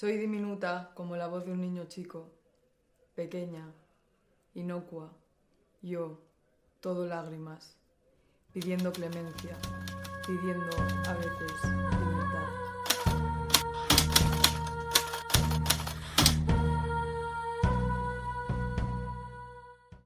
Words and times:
Soy 0.00 0.16
diminuta 0.16 0.92
como 0.94 1.14
la 1.14 1.26
voz 1.26 1.44
de 1.44 1.52
un 1.52 1.60
niño 1.60 1.84
chico, 1.84 2.30
pequeña, 3.14 3.70
inocua, 4.54 5.12
yo, 5.82 6.18
todo 6.80 7.04
lágrimas, 7.06 7.76
pidiendo 8.50 8.92
clemencia, 8.92 9.58
pidiendo 10.26 10.74
a 11.06 11.12
veces. 11.12 11.69